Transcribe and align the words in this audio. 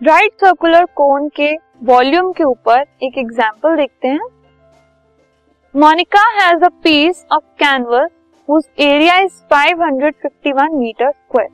Right 0.00 0.32
circular 0.40 0.84
cone 0.84 1.28
के 1.28 1.52
volume 1.82 2.32
के 2.32 2.44
ऊपर 2.44 2.80
एक 3.02 3.16
एग्ज़ाम्पल 3.18 3.76
देखते 3.76 4.08
हैं। 4.08 4.26
Monica 5.74 6.24
has 6.32 6.64
a 6.64 6.68
piece 6.68 7.24
of 7.32 7.42
canvas 7.58 8.10
whose 8.48 8.64
area 8.78 9.16
is 9.18 9.32
551 9.52 10.74
meter 10.74 11.10
square. 11.10 11.48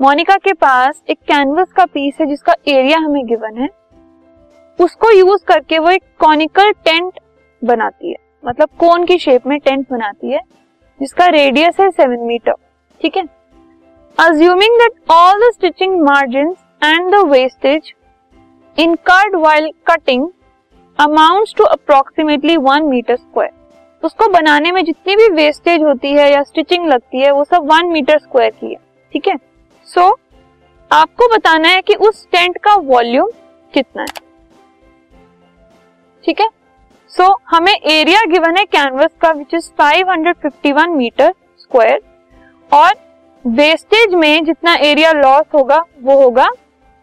Monica 0.00 0.36
के 0.36 0.52
पास 0.52 1.02
एक 1.10 1.18
कैनवस 1.18 1.72
का 1.72 1.84
पीस 1.84 2.20
है 2.20 2.26
जिसका 2.26 2.54
एरिया 2.68 2.98
हमें 2.98 3.26
गिवन 3.26 3.58
है। 3.58 3.68
उसको 4.78 5.10
यूज़ 5.10 5.44
करके 5.44 5.78
वो 5.78 5.90
एक 5.90 6.02
कॉनिकल 6.18 6.72
टेंट 6.72 7.20
बनाती 7.62 8.10
है। 8.10 8.16
मतलब 8.44 8.68
कोन 8.78 9.04
की 9.04 9.18
शेप 9.18 9.46
में 9.46 9.58
टेंट 9.58 9.86
बनाती 9.90 10.32
है, 10.32 10.40
जिसका 11.00 11.26
रेडियस 11.26 11.80
है 11.80 11.90
सेवन 11.90 12.26
मीटर। 12.26 12.54
ठीक 13.00 13.16
है? 13.16 13.24
Assuming 14.18 14.78
that 14.78 15.10
all 15.10 15.40
the 15.40 15.52
stitching 15.52 16.02
margin 16.02 16.56
and 16.84 17.10
the 17.14 17.26
wastage 17.28 17.92
incurred 18.76 19.36
while 19.36 19.70
cutting 19.86 20.28
amounts 20.98 21.54
to 21.56 21.64
approximately 21.64 22.56
one 22.56 22.82
meter 22.82 23.16
square 23.16 23.50
उसको 24.02 24.28
बनाने 24.28 24.72
में 24.72 24.84
जितनी 24.84 25.16
भी 25.16 25.28
वेस्टेज 25.28 25.82
होती 25.82 26.12
है 26.12 26.30
या 26.32 26.42
स्टिचिंग 26.42 26.86
लगती 26.86 27.20
है 27.20 27.30
वो 27.30 27.44
सब 27.44 27.66
वन 27.66 27.86
मीटर 27.86 28.18
स्क्वायर 28.18 28.50
की 28.50 28.66
है 28.66 28.76
ठीक 29.12 29.28
है? 29.28 29.36
सो 29.88 30.00
so, 30.00 30.18
आपको 30.90 31.28
बताना 31.28 31.68
है 31.68 31.80
कि 31.82 31.94
उस 32.08 32.26
टेंट 32.32 32.58
का 32.58 32.74
वॉल्यूम 32.82 33.30
कितना 33.74 34.02
है 34.02 34.22
ठीक 36.24 36.40
है? 36.40 36.48
सो 37.12 37.22
so, 37.22 37.38
हमें 37.46 37.72
एरिया 37.72 38.24
गिवन 38.24 38.56
है 38.56 38.64
कैनवस 38.64 39.10
का 39.20 39.30
विच 39.30 39.54
इज़ 39.54 39.70
551 39.80 40.96
मीटर 40.96 41.32
स्क्वायर 41.58 42.00
और 42.72 42.94
वेस्टेज 43.44 44.14
में 44.14 44.44
जितना 44.44 44.74
एरिया 44.82 45.12
लॉस 45.12 45.46
होगा 45.54 45.84
वो 46.02 46.22
होगा 46.22 46.48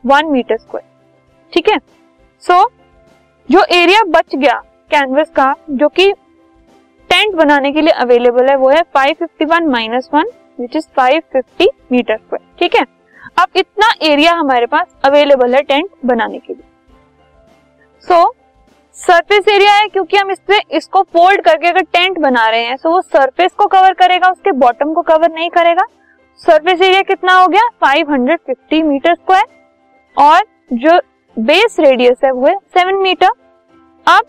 वन 0.03 0.25
मीटर 0.27 0.57
स्क्वायर 0.57 0.85
ठीक 1.53 1.69
है? 1.69 1.77
सो 2.44 2.63
जो 3.49 3.63
एरिया 3.71 4.02
बच 4.09 4.35
गया 4.35 4.53
कैनवस 4.91 5.30
का, 5.31 5.53
जो 5.71 5.88
कि 5.89 6.11
टेंट 7.09 7.35
बनाने 7.35 7.71
के 7.71 7.81
लिए 7.81 7.94
अवेलेबल 7.95 8.49
है, 8.49 8.55
वो 8.55 8.69
है 8.69 8.81
551 8.95 9.67
minus 9.69 10.09
one 10.13 10.29
which 10.59 10.75
is 10.75 10.88
550 10.99 11.67
meter 11.91 12.17
square 12.17 12.45
ठीक 12.59 12.75
है? 12.75 12.85
अब 13.39 13.47
इतना 13.55 13.94
एरिया 14.03 14.33
हमारे 14.33 14.66
पास 14.67 14.88
अवेलेबल 15.05 15.55
है 15.55 15.61
टेंट 15.63 15.89
बनाने 16.05 16.39
के 16.39 16.53
लिए। 16.53 16.63
सो 18.03 18.33
सरफेस 18.95 19.47
एरिया 19.49 19.73
है 19.73 19.88
क्योंकि 19.88 20.17
हम 20.17 20.31
इसमें 20.31 20.59
इसको 20.72 21.02
फोल्ड 21.13 21.41
करके 21.44 21.67
अगर 21.67 21.81
टेंट 21.83 22.17
बना 22.19 22.47
रहे 22.49 22.63
हैं 22.63 22.77
तो 22.77 22.89
वो 22.91 23.02
सरफेस 23.03 23.52
को 23.57 23.67
कवर 23.67 23.94
करेगा, 23.95 24.29
उसके 24.29 24.52
बॉटम 24.53 24.94
को 24.94 25.02
कवर 25.03 25.31
नहीं 25.31 25.49
करेगा। 25.49 25.85
सरफेस 26.41 26.81
एरिया 26.81 27.02
कितना 27.03 27.33
हो 27.35 27.47
गया? 27.47 27.69
550 27.83 28.81
मीटर 28.83 29.16
स्क्वायर 29.16 29.45
और 30.17 30.42
जो 30.73 31.00
बेस 31.38 31.80
रेडियस 31.80 32.17
है 32.26 32.31
वो 32.31 32.48
है 32.48 32.56
सेवन 32.56 32.95
मीटर 32.95 33.30
अब 34.08 34.23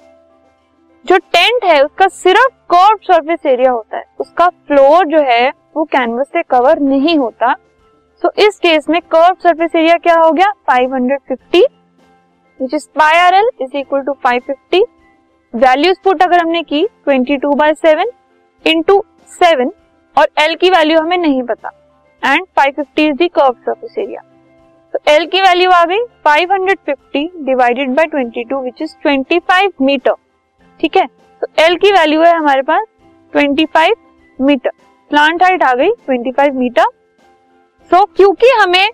जो 1.04 1.18
टेंट 1.18 1.64
है 1.64 1.82
उसका 1.84 2.08
सिर्फ़ 2.08 2.54
कर्व 2.74 2.98
सरफेस 3.02 3.46
एरिया 3.46 3.70
होता 3.70 3.96
है. 3.96 4.04
उसका 4.20 4.48
फ्लोर 4.48 5.06
जो 5.06 5.18
है 5.18 5.52
वो 5.76 5.84
कैनवस 5.84 6.26
से 6.26 6.42
कवर 6.42 6.78
नहीं 6.78 7.18
होता. 7.18 7.52
सो 8.22 8.28
so, 8.28 8.38
इस 8.38 8.58
केस 8.58 8.88
में 8.88 9.00
कर्व 9.02 9.36
सरफेस 9.42 9.74
एरिया 9.76 9.96
क्या 9.96 10.16
हो 10.16 10.30
गया? 10.32 10.52
550 10.70 11.62
which 12.60 12.74
is 12.74 12.88
pi 12.98 13.18
r 13.18 13.34
l 13.34 13.50
is 13.60 13.76
equal 13.76 14.00
to 14.00 14.16
550 14.26 14.82
values 15.54 15.98
put 16.04 16.22
अगर 16.22 16.40
हमने 16.40 16.62
की 16.62 16.86
22 17.08 17.40
two 17.42 17.54
by 17.54 17.74
seven 17.74 18.10
into 18.64 19.02
seven 19.40 19.72
और 20.16 20.28
एल 20.38 20.54
की 20.54 20.70
वैल्यू 20.70 21.00
हमें 21.00 21.18
नहीं 21.18 21.42
पता. 21.42 21.70
And 22.22 22.46
550 22.58 22.98
is 22.98 23.16
the 23.16 23.28
curve 23.28 23.54
surface 23.66 23.98
area 23.98 24.20
तो 24.94 24.98
एल 25.08 25.24
की 25.26 25.40
वैल्यू 25.40 25.70
आ 25.70 25.84
गई 25.84 25.98
550 26.26 27.44
divided 27.44 27.94
by 27.94 28.06
22 28.06 28.62
which 28.64 28.82
is 28.82 28.94
25 29.06 29.70
meter 29.82 30.14
ठीक 30.80 30.96
है? 30.96 31.06
तो 31.42 31.46
एल 31.64 31.76
की 31.76 31.92
वैल्यू 31.92 32.22
है 32.22 32.34
हमारे 32.36 32.62
पास 32.62 32.86
25 33.32 33.94
मीटर 34.38 34.70
प्लांट 35.10 35.42
हाइट 35.42 35.62
आ 35.62 35.72
गई 35.74 35.90
25 36.10 36.52
मीटर 36.54 36.84
सो 37.90 37.96
so, 37.96 38.16
क्योंकि 38.16 38.50
हमें 38.60 38.88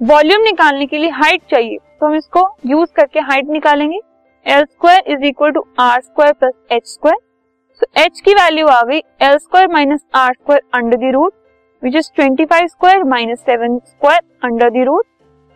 वॉल्यूम 0.00 0.42
निकालने 0.42 0.86
के 0.86 0.98
लिए 0.98 1.10
हाइट 1.12 1.42
चाहिए 1.50 1.76
तो 2.00 2.06
हम 2.06 2.14
इसको 2.14 2.48
यूज़ 2.66 2.88
करके 2.96 3.20
हाइट 3.20 3.50
निकालेंगे। 3.50 4.00
L 4.46 4.64
square 4.64 5.12
is 5.12 5.24
equal 5.24 5.50
to 5.50 5.66
r 5.80 6.00
square 6.00 6.32
plus 6.32 6.52
h 6.72 6.86
square 6.86 7.18
so 7.80 8.02
h 8.02 8.20
की 8.20 8.34
वैल्यू 8.34 8.66
आ 8.68 8.80
गई 8.82 9.02
l 9.22 9.38
square 9.38 9.68
minus 9.72 10.04
r 10.14 10.32
square 10.32 10.62
under 10.74 10.96
the 10.98 11.12
root 11.14 11.32
which 11.82 11.96
is 11.96 12.10
25 12.20 12.68
square 12.68 13.04
minus 13.04 13.38
seven 13.40 13.78
square 13.78 14.20
under 14.44 14.70
the 14.70 14.84
root 14.86 15.04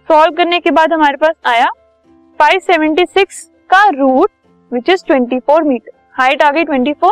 solve 0.09 0.35
करने 0.37 0.59
के 0.61 0.71
बाद 0.71 0.93
हमारे 0.93 1.17
पास 1.17 1.35
आया 1.47 1.69
576 2.39 3.43
का 3.71 3.85
root 3.91 4.31
which 4.73 4.89
is 4.91 5.05
24 5.11 5.63
meter 5.65 5.91
height 6.17 6.43
आ 6.43 6.51
गई 6.51 6.65
24 6.65 7.11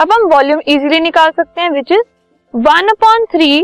अब 0.00 0.12
हम 0.12 0.26
वॉल्यूम 0.32 0.60
इजीली 0.66 1.00
निकाल 1.00 1.30
सकते 1.30 1.60
हैं 1.60 1.70
which 1.70 1.92
is 1.92 2.02
one 2.54 2.88
upon 2.88 3.24
three 3.32 3.62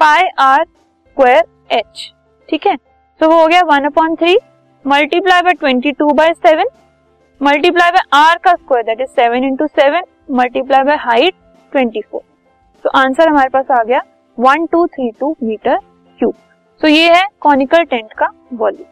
pi 0.00 0.24
r 0.38 0.64
square 0.64 1.44
h 1.70 2.10
ठीक 2.48 2.66
है? 2.66 2.76
तो 3.20 3.28
वो 3.28 3.40
हो 3.40 3.46
गया 3.46 3.62
one 3.66 3.84
upon 3.84 4.14
three 4.16 4.36
multiply 4.84 5.42
by 5.42 5.54
twenty 5.54 5.92
two 5.92 6.12
by 6.12 6.32
seven 6.36 6.66
multiply 7.40 7.90
by 7.90 8.18
r 8.18 8.38
का 8.44 8.54
square 8.54 8.84
that 8.84 9.00
is 9.00 9.10
seven 9.12 9.44
into 9.44 9.66
seven 9.68 10.02
multiply 10.32 10.84
by 10.84 10.96
height 11.00 11.34
twenty 11.72 12.00
four 12.02 12.22
तो 12.84 12.98
answer 12.98 13.28
हमारे 13.28 13.48
पास 13.50 13.70
आ 13.70 13.82
गया 13.82 14.02
one 14.38 14.66
two 14.66 14.86
three 14.88 15.10
two 15.20 15.36
meter 15.42 15.78
cube 16.18 16.34
तो 16.82 16.88
ये 16.88 17.14
है 17.14 17.26
कॉनिकल 17.40 17.84
टेंट 17.84 18.12
का 18.12 18.26
volume. 18.52 18.86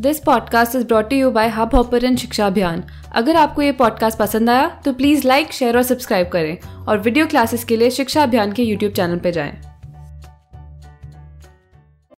This 0.00 0.20
podcast 0.20 0.76
is 0.76 0.86
brought 0.86 1.12
you 1.12 1.30
by 1.30 1.48
Hubhopper 1.74 2.16
Shiksha 2.16 2.46
Abhiyan 2.46 2.84
अगर 3.14 3.36
आपको 3.36 3.62
ये 3.62 3.72
पॉडकास्ट 3.72 4.18
पसंद 4.18 4.50
आया 4.50 4.80
तो 4.84 4.92
प्लीज़ 4.92 5.28
लाइक 5.28 5.52
शेयर 5.52 5.76
और 5.76 5.82
सब्सक्राइब 5.82 6.28
करें। 6.28 6.58
और 6.88 6.98
वीडियो 6.98 7.26
क्लासेस 7.26 7.64
के 7.64 7.76
लिए 7.76 7.90
शिक्षा 7.90 8.22
अभियान 8.22 8.52
के 8.52 8.62
यूट्यूब 8.62 8.92
चैनल 8.92 9.18
पर 9.18 9.30
जाएँ। 9.30 9.73